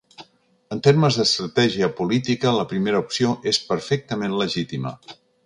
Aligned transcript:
En 0.75 0.79
termes 0.87 1.17
d’estratègia 1.19 1.89
política, 1.99 2.55
la 2.61 2.65
primera 2.73 3.03
opció 3.05 3.35
és 3.53 3.61
perfectament 3.69 4.35
legítima. 4.43 4.97